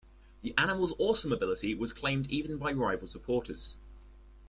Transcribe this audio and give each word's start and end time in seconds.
The 0.41 0.55
animal's 0.57 0.95
awesome 0.97 1.31
ability 1.31 1.75
was 1.75 1.93
claimed 1.93 2.25
even 2.31 2.57
by 2.57 2.71
rival 2.71 3.07
supporters. 3.07 3.77